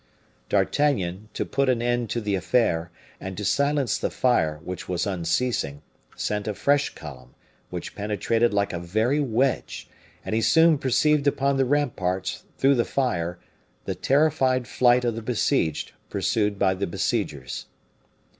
D'Artagnan, 0.49 1.29
to 1.35 1.45
put 1.45 1.69
an 1.69 1.79
end 1.79 2.09
to 2.09 2.21
the 2.21 2.33
affair, 2.33 2.89
and 3.19 3.37
to 3.37 3.45
silence 3.45 3.99
the 3.99 4.09
fire, 4.09 4.59
which 4.63 4.89
was 4.89 5.05
unceasing, 5.05 5.83
sent 6.15 6.47
a 6.47 6.55
fresh 6.55 6.95
column, 6.95 7.35
which 7.69 7.93
penetrated 7.93 8.51
like 8.51 8.73
a 8.73 8.79
very 8.79 9.19
wedge; 9.19 9.87
and 10.25 10.33
he 10.33 10.41
soon 10.41 10.79
perceived 10.79 11.27
upon 11.27 11.57
the 11.57 11.65
ramparts, 11.65 12.45
through 12.57 12.73
the 12.73 12.83
fire, 12.83 13.37
the 13.85 13.93
terrified 13.93 14.67
flight 14.67 15.05
of 15.05 15.13
the 15.13 15.21
besieged, 15.21 15.91
pursued 16.09 16.57
by 16.57 16.73
the 16.73 16.87
besiegers. 16.87 17.67